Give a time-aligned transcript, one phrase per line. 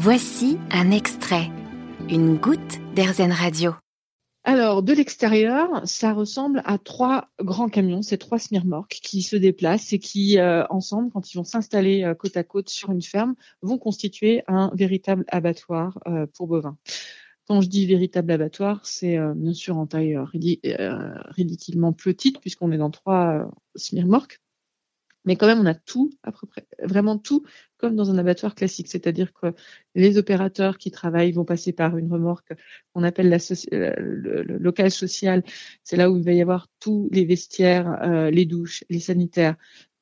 [0.00, 1.50] Voici un extrait,
[2.08, 3.72] une goutte d'Airzen Radio.
[4.44, 9.92] Alors, de l'extérieur, ça ressemble à trois grands camions, ces trois smirmorques qui se déplacent
[9.92, 13.34] et qui, euh, ensemble, quand ils vont s'installer euh, côte à côte sur une ferme,
[13.60, 16.78] vont constituer un véritable abattoir euh, pour bovins.
[17.48, 20.16] Quand je dis véritable abattoir, c'est bien sûr en taille
[21.34, 24.40] ridiculement petite, puisqu'on est dans trois smirmorques.
[25.28, 27.44] Mais quand même, on a tout, à peu près, vraiment tout,
[27.76, 28.88] comme dans un abattoir classique.
[28.88, 29.48] C'est-à-dire que
[29.94, 32.54] les opérateurs qui travaillent vont passer par une remorque
[32.94, 35.44] qu'on appelle le, local social.
[35.84, 39.56] C'est là où il va y avoir tous les vestiaires, euh, les douches, les sanitaires,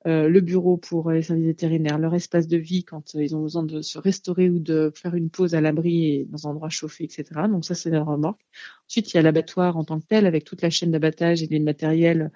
[0.07, 3.43] euh, le bureau pour les services vétérinaires, leur espace de vie quand euh, ils ont
[3.43, 6.69] besoin de se restaurer ou de faire une pause à l'abri et dans un endroit
[6.69, 7.25] chauffé, etc.
[7.51, 8.47] Donc ça, c'est la remorque.
[8.89, 11.49] Ensuite, il y a l'abattoir en tant que tel avec toute la chaîne d'abattage et
[11.49, 12.31] les matériels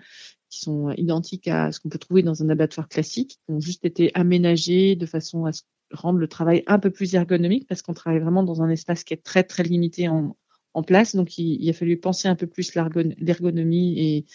[0.51, 3.85] qui sont identiques à ce qu'on peut trouver dans un abattoir classique, qui ont juste
[3.85, 5.51] été aménagés de façon à
[5.93, 9.15] rendre le travail un peu plus ergonomique parce qu'on travaille vraiment dans un espace qui
[9.15, 10.37] est très très limité en,
[10.75, 11.17] en place.
[11.17, 14.27] Donc il, il, a fallu penser un peu plus l'ergonomie et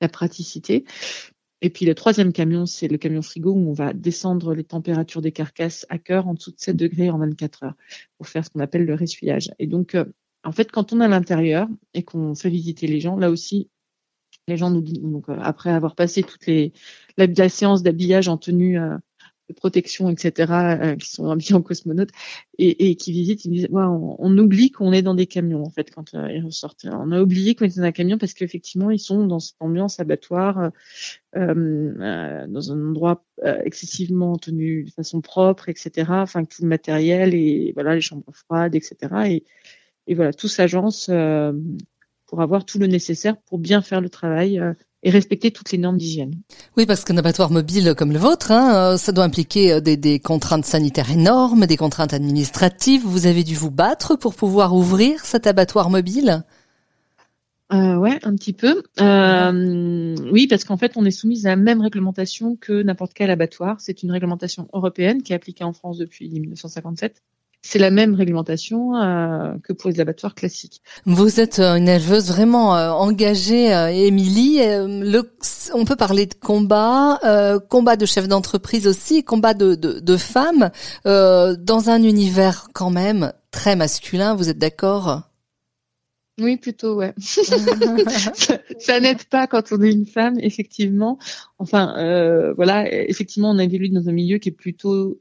[0.00, 0.84] la praticité.
[1.62, 5.22] Et puis le troisième camion, c'est le camion frigo où on va descendre les températures
[5.22, 7.74] des carcasses à cœur en dessous de 7 degrés en 24 heures
[8.18, 9.50] pour faire ce qu'on appelle le ressuyage.
[9.60, 10.04] Et donc, euh,
[10.42, 13.70] en fait, quand on est à l'intérieur et qu'on fait visiter les gens, là aussi,
[14.48, 16.72] les gens nous disent, donc euh, après avoir passé toutes les
[17.16, 18.96] la, séance d'habillage en tenue euh,
[19.48, 22.10] de protection, etc., euh, qui sont habillés en cosmonautes
[22.58, 25.70] et, et qui visitent, ils disent, ouais, on, oublie qu'on est dans des camions en
[25.70, 26.86] fait quand ils ressortent.
[26.90, 30.00] On a oublié qu'on était dans un camion parce qu'effectivement ils sont dans cette ambiance
[30.00, 30.70] abattoir,
[31.34, 33.24] dans un endroit
[33.64, 36.06] excessivement tenu de façon propre, etc.
[36.10, 38.96] Enfin tout le matériel et voilà les chambres froides, etc.
[39.26, 39.44] Et,
[40.06, 41.10] et voilà tout s'agence
[42.32, 45.76] pour avoir tout le nécessaire pour bien faire le travail euh, et respecter toutes les
[45.76, 46.32] normes d'hygiène.
[46.78, 49.98] Oui, parce qu'un abattoir mobile comme le vôtre, hein, euh, ça doit impliquer euh, des,
[49.98, 53.02] des, contraintes sanitaires énormes, des contraintes administratives.
[53.04, 56.42] Vous avez dû vous battre pour pouvoir ouvrir cet abattoir mobile?
[57.70, 58.82] Euh, ouais, un petit peu.
[59.02, 63.30] Euh, oui, parce qu'en fait, on est soumise à la même réglementation que n'importe quel
[63.30, 63.78] abattoir.
[63.78, 67.22] C'est une réglementation européenne qui est appliquée en France depuis 1957
[67.62, 70.82] c'est la même réglementation euh, que pour les abattoirs classiques.
[71.06, 73.70] Vous êtes euh, une éleveuse vraiment euh, engagée,
[74.06, 74.58] Émilie.
[74.58, 75.22] Le,
[75.72, 77.20] on peut parler de combat,
[77.68, 80.70] combat de chef d'entreprise aussi, combat de, de, de femmes,
[81.04, 84.34] dans un univers quand même très masculin.
[84.34, 85.22] Vous êtes d'accord?
[86.40, 87.12] Oui, plutôt, ouais.
[87.18, 87.56] ça,
[88.78, 91.18] ça n'aide pas quand on est une femme, effectivement.
[91.58, 95.20] Enfin, euh, voilà, effectivement, on a évolué dans un milieu qui est plutôt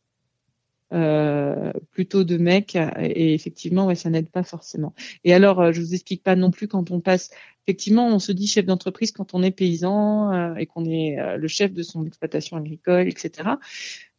[0.94, 4.94] euh, plutôt de mecs et effectivement ouais ça n'aide pas forcément.
[5.24, 7.30] Et alors euh, je vous explique pas non plus quand on passe
[7.66, 11.48] effectivement on se dit chef d'entreprise quand on est paysan euh, et qu'on est le
[11.48, 13.52] chef de son exploitation agricole etc.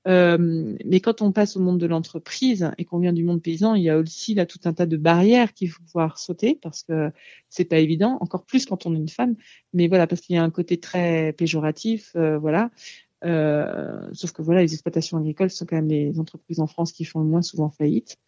[0.06, 3.82] mais quand on passe au monde de l'entreprise et qu'on vient du monde paysan, il
[3.82, 7.10] y a aussi là tout un tas de barrières qu'il faut pouvoir sauter parce que
[7.50, 9.36] c'est pas évident, encore plus quand on est une femme.
[9.74, 12.70] Mais voilà, parce qu'il y a un côté très péjoratif, voilà.
[13.24, 17.04] Euh, sauf que voilà, les exploitations agricoles sont quand même les entreprises en France qui
[17.04, 18.18] font le moins souvent faillite,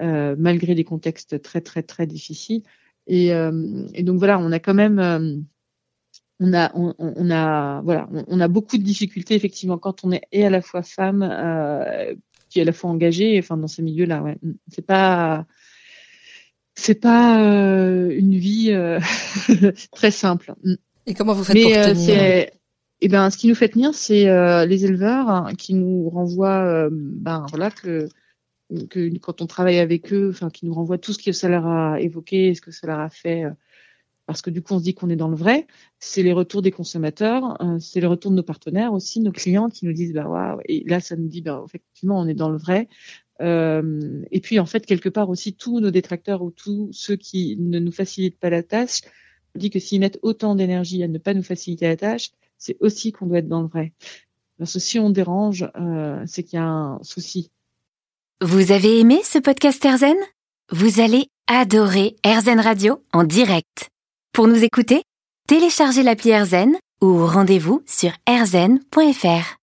[0.00, 2.62] euh, malgré des contextes très très très difficiles.
[3.06, 5.36] Et, euh, et donc voilà, on a quand même, euh,
[6.38, 10.22] on a, on, on, a, voilà, on, a beaucoup de difficultés effectivement quand on est
[10.32, 12.14] et à la fois femme, euh,
[12.48, 14.22] qui est à la fois engagée, enfin dans ces milieux-là.
[14.22, 15.46] Ouais, c'est pas
[16.74, 19.00] c'est pas euh, une vie euh,
[19.92, 20.54] très simple.
[21.06, 22.46] Et comment vous faites Mais, pour tenir?
[23.02, 26.10] Et eh ben, ce qui nous fait tenir, c'est euh, les éleveurs hein, qui nous
[26.10, 28.08] renvoient, euh, ben voilà, que,
[28.90, 31.66] que quand on travaille avec eux, enfin, qui nous renvoient tout ce que ça leur
[31.66, 33.50] a évoqué, ce que ça leur a fait, euh,
[34.26, 35.66] parce que du coup, on se dit qu'on est dans le vrai.
[35.98, 39.86] C'est les retours des consommateurs, c'est les retours de nos partenaires aussi, nos clients qui
[39.86, 42.58] nous disent, bah waouh, et là, ça nous dit, bah effectivement, on est dans le
[42.58, 42.88] vrai.
[43.40, 47.78] et puis, en fait, quelque part aussi, tous nos détracteurs ou tous ceux qui ne
[47.78, 49.00] nous facilitent pas la tâche,
[49.54, 52.76] on dit que s'ils mettent autant d'énergie à ne pas nous faciliter la tâche, c'est
[52.78, 53.92] aussi qu'on doit être dans le vrai.
[54.58, 57.50] Parce que si on dérange, euh, c'est qu'il y a un souci.
[58.40, 60.16] Vous avez aimé ce podcast Erzen?
[60.70, 63.88] Vous allez adorer Erzen Radio en direct.
[64.32, 65.02] Pour nous écouter,
[65.48, 69.56] téléchargez l'appli Erzen ou rendez-vous sur erzen.fr.